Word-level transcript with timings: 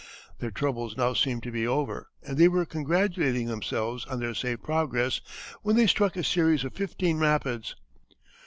Their 0.39 0.49
troubles 0.49 0.97
now 0.97 1.13
seemed 1.13 1.43
to 1.43 1.51
be 1.51 1.67
over 1.67 2.09
and 2.23 2.35
they 2.35 2.47
were 2.47 2.65
congratulating 2.65 3.45
themselves 3.45 4.03
on 4.05 4.19
their 4.19 4.33
safe 4.33 4.63
progress, 4.63 5.21
when 5.61 5.75
they 5.75 5.85
struck 5.85 6.15
a 6.17 6.23
series 6.23 6.63
of 6.63 6.73
fifteen 6.73 7.19
rapids. 7.19 7.75